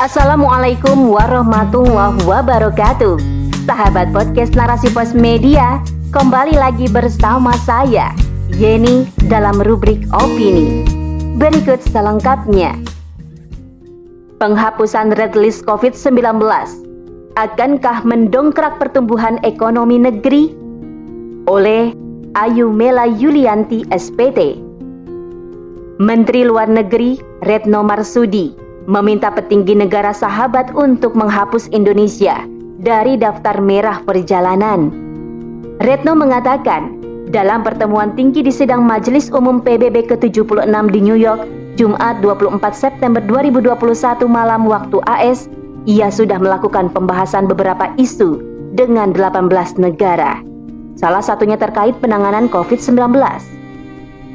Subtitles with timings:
[0.00, 3.20] Assalamualaikum warahmatullahi wabarakatuh.
[3.68, 5.76] Sahabat podcast Narasi Pos Media
[6.08, 8.08] Kembali lagi bersama saya
[8.56, 10.88] Yeni dalam rubrik opini.
[11.36, 12.80] Berikut selengkapnya.
[14.40, 16.48] Penghapusan red list COVID-19
[17.36, 20.48] Akankah mendongkrak pertumbuhan ekonomi negeri?
[21.44, 21.92] Oleh
[22.40, 24.64] Ayu Mela Yulianti SPT
[26.00, 32.42] Menteri Luar Negeri Retno Marsudi meminta petinggi negara sahabat untuk menghapus Indonesia
[32.82, 34.90] dari daftar merah perjalanan.
[35.78, 36.98] Retno mengatakan,
[37.30, 41.46] dalam pertemuan tinggi di sidang Majelis Umum PBB ke-76 di New York,
[41.78, 45.46] Jumat 24 September 2021 malam waktu AS,
[45.86, 48.42] ia sudah melakukan pembahasan beberapa isu
[48.74, 50.42] dengan 18 negara.
[50.98, 53.14] Salah satunya terkait penanganan COVID-19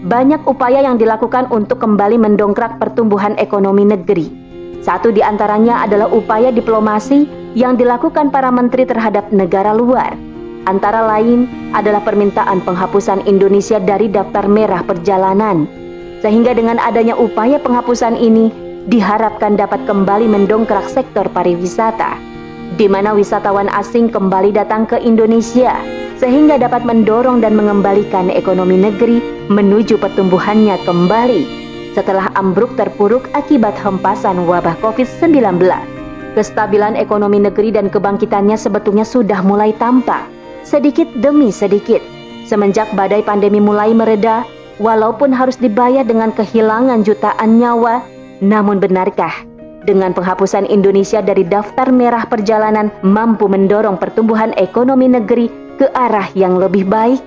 [0.00, 4.32] banyak upaya yang dilakukan untuk kembali mendongkrak pertumbuhan ekonomi negeri.
[4.80, 10.16] Satu di antaranya adalah upaya diplomasi yang dilakukan para menteri terhadap negara luar.
[10.64, 11.44] Antara lain
[11.76, 15.68] adalah permintaan penghapusan Indonesia dari daftar merah perjalanan.
[16.24, 18.52] Sehingga dengan adanya upaya penghapusan ini
[18.88, 22.16] diharapkan dapat kembali mendongkrak sektor pariwisata,
[22.76, 29.24] di mana wisatawan asing kembali datang ke Indonesia sehingga dapat mendorong dan mengembalikan ekonomi negeri
[29.48, 31.42] menuju pertumbuhannya kembali
[31.96, 35.64] setelah ambruk terpuruk akibat hempasan wabah COVID-19.
[36.36, 40.22] Kestabilan ekonomi negeri dan kebangkitannya sebetulnya sudah mulai tampak
[40.62, 41.98] sedikit demi sedikit
[42.44, 44.44] semenjak badai pandemi mulai mereda
[44.78, 48.04] walaupun harus dibayar dengan kehilangan jutaan nyawa
[48.44, 49.32] namun benarkah
[49.88, 55.48] dengan penghapusan Indonesia dari daftar merah perjalanan mampu mendorong pertumbuhan ekonomi negeri
[55.80, 57.24] ke arah yang lebih baik?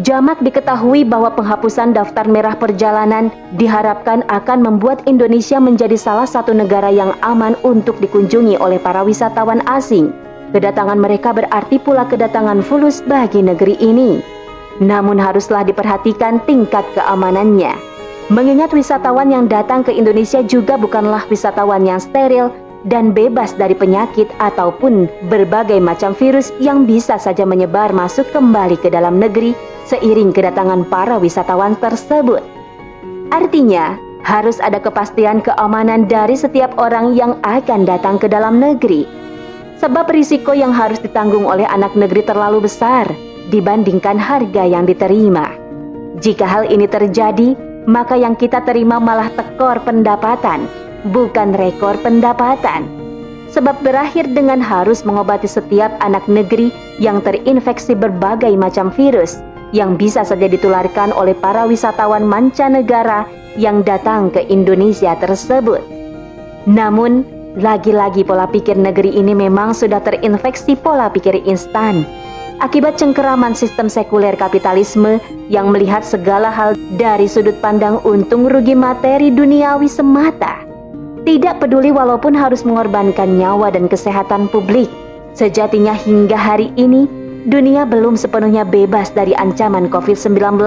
[0.00, 3.28] Jamak diketahui bahwa penghapusan daftar merah perjalanan
[3.60, 9.60] diharapkan akan membuat Indonesia menjadi salah satu negara yang aman untuk dikunjungi oleh para wisatawan
[9.68, 10.10] asing.
[10.56, 14.18] Kedatangan mereka berarti pula kedatangan fulus bagi negeri ini.
[14.82, 17.76] Namun haruslah diperhatikan tingkat keamanannya.
[18.32, 22.50] Mengingat wisatawan yang datang ke Indonesia juga bukanlah wisatawan yang steril
[22.84, 28.92] dan bebas dari penyakit ataupun berbagai macam virus yang bisa saja menyebar masuk kembali ke
[28.92, 29.56] dalam negeri
[29.88, 32.44] seiring kedatangan para wisatawan tersebut.
[33.32, 39.04] Artinya, harus ada kepastian keamanan dari setiap orang yang akan datang ke dalam negeri.
[39.80, 43.04] Sebab risiko yang harus ditanggung oleh anak negeri terlalu besar
[43.52, 45.52] dibandingkan harga yang diterima.
[46.24, 47.52] Jika hal ini terjadi,
[47.84, 50.64] maka yang kita terima malah tekor pendapatan
[51.12, 52.88] bukan rekor pendapatan.
[53.52, 59.38] Sebab berakhir dengan harus mengobati setiap anak negeri yang terinfeksi berbagai macam virus
[59.70, 65.82] yang bisa saja ditularkan oleh para wisatawan mancanegara yang datang ke Indonesia tersebut.
[66.66, 67.22] Namun,
[67.54, 72.02] lagi-lagi pola pikir negeri ini memang sudah terinfeksi pola pikir instan
[72.64, 75.20] akibat cengkeraman sistem sekuler kapitalisme
[75.52, 80.63] yang melihat segala hal dari sudut pandang untung rugi materi duniawi semata.
[81.24, 84.92] Tidak peduli walaupun harus mengorbankan nyawa dan kesehatan publik.
[85.32, 87.08] Sejatinya hingga hari ini,
[87.48, 90.60] dunia belum sepenuhnya bebas dari ancaman COVID-19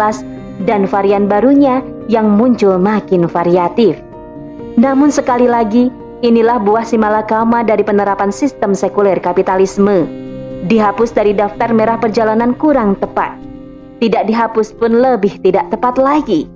[0.65, 4.01] dan varian barunya yang muncul makin variatif.
[4.81, 5.93] Namun sekali lagi,
[6.25, 10.09] inilah buah simalakama dari penerapan sistem sekuler kapitalisme.
[10.65, 13.37] Dihapus dari daftar merah perjalanan kurang tepat.
[14.01, 16.49] Tidak dihapus pun lebih tidak tepat lagi.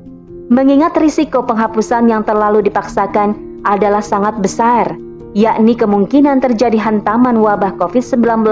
[0.49, 4.97] Mengingat risiko penghapusan yang terlalu dipaksakan adalah sangat besar,
[5.37, 8.43] yakni kemungkinan terjadi hantaman wabah COVID-19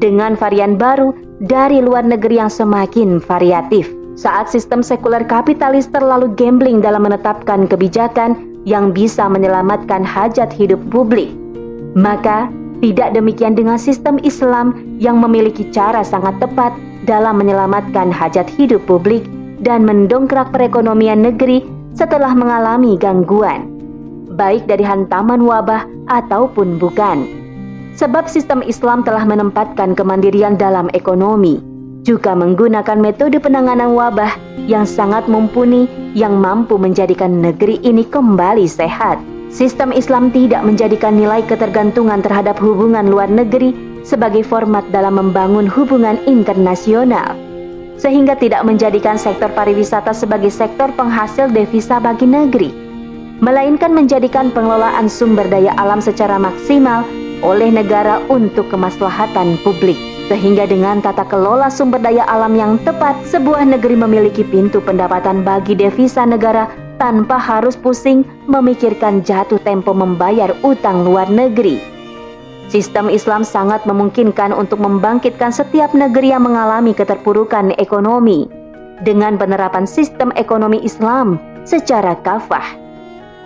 [0.00, 1.12] dengan varian baru
[1.44, 3.92] dari luar negeri yang semakin variatif.
[4.16, 11.28] Saat sistem sekuler kapitalis terlalu gambling dalam menetapkan kebijakan yang bisa menyelamatkan hajat hidup publik,
[11.92, 12.48] maka
[12.80, 16.72] tidak demikian dengan sistem Islam yang memiliki cara sangat tepat
[17.04, 19.24] dalam menyelamatkan hajat hidup publik
[19.60, 21.64] dan mendongkrak perekonomian negeri
[21.96, 23.75] setelah mengalami gangguan
[24.36, 27.26] baik dari hantaman wabah ataupun bukan.
[27.96, 31.64] Sebab sistem Islam telah menempatkan kemandirian dalam ekonomi,
[32.04, 34.36] juga menggunakan metode penanganan wabah
[34.68, 39.16] yang sangat mumpuni yang mampu menjadikan negeri ini kembali sehat.
[39.48, 43.72] Sistem Islam tidak menjadikan nilai ketergantungan terhadap hubungan luar negeri
[44.04, 47.32] sebagai format dalam membangun hubungan internasional,
[47.96, 52.85] sehingga tidak menjadikan sektor pariwisata sebagai sektor penghasil devisa bagi negeri
[53.44, 57.04] melainkan menjadikan pengelolaan sumber daya alam secara maksimal
[57.44, 59.98] oleh negara untuk kemaslahatan publik.
[60.26, 65.78] Sehingga dengan tata kelola sumber daya alam yang tepat, sebuah negeri memiliki pintu pendapatan bagi
[65.78, 66.66] devisa negara
[66.98, 71.78] tanpa harus pusing memikirkan jatuh tempo membayar utang luar negeri.
[72.66, 78.50] Sistem Islam sangat memungkinkan untuk membangkitkan setiap negeri yang mengalami keterpurukan ekonomi
[79.06, 82.85] dengan penerapan sistem ekonomi Islam secara kafah.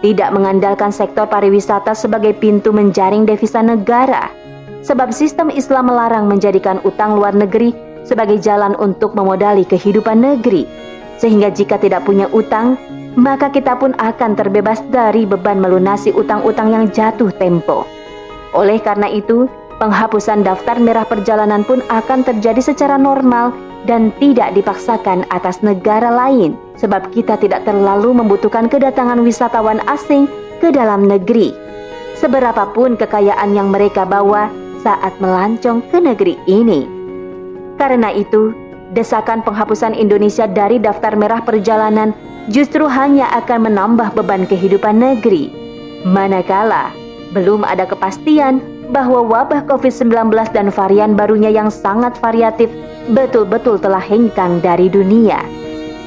[0.00, 4.32] Tidak mengandalkan sektor pariwisata sebagai pintu menjaring devisa negara,
[4.80, 7.76] sebab sistem Islam melarang menjadikan utang luar negeri
[8.08, 10.64] sebagai jalan untuk memodali kehidupan negeri.
[11.20, 12.80] Sehingga jika tidak punya utang,
[13.12, 17.84] maka kita pun akan terbebas dari beban melunasi utang-utang yang jatuh tempo.
[18.56, 23.50] Oleh karena itu, penghapusan daftar merah perjalanan pun akan terjadi secara normal
[23.88, 30.28] dan tidak dipaksakan atas negara lain sebab kita tidak terlalu membutuhkan kedatangan wisatawan asing
[30.60, 31.56] ke dalam negeri.
[32.20, 34.52] Seberapapun kekayaan yang mereka bawa
[34.84, 36.84] saat melancong ke negeri ini.
[37.80, 38.52] Karena itu,
[38.92, 42.12] desakan penghapusan Indonesia dari daftar merah perjalanan
[42.52, 45.48] justru hanya akan menambah beban kehidupan negeri.
[46.04, 46.92] Manakala
[47.32, 48.60] belum ada kepastian
[48.90, 52.68] bahwa wabah COVID-19 dan varian barunya yang sangat variatif
[53.14, 55.40] betul-betul telah hengkang dari dunia.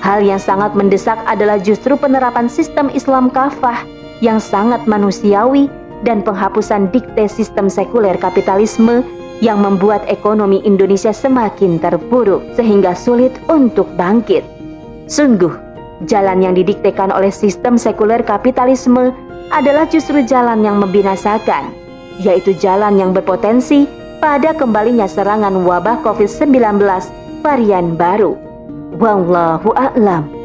[0.04, 3.88] Hal yang sangat mendesak adalah justru penerapan sistem Islam kafah
[4.20, 5.72] yang sangat manusiawi
[6.04, 9.04] dan penghapusan dikte sistem sekuler kapitalisme
[9.40, 14.44] yang membuat ekonomi Indonesia semakin terpuruk sehingga sulit untuk bangkit.
[15.08, 15.52] Sungguh,
[16.08, 19.16] jalan yang didiktekan oleh sistem sekuler kapitalisme
[19.52, 21.72] adalah justru jalan yang membinasakan,
[22.22, 23.90] yaitu jalan yang berpotensi
[24.22, 26.80] pada kembalinya serangan wabah COVID-19
[27.42, 28.38] varian baru.
[29.00, 30.43] Wallahu a'lam.